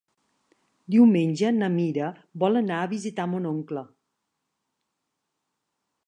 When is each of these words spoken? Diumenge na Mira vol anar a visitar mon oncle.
Diumenge 0.93 1.51
na 1.57 1.67
Mira 1.73 2.07
vol 2.43 2.59
anar 2.61 2.79
a 2.85 2.87
visitar 2.93 3.27
mon 3.33 3.45
oncle. 3.51 3.83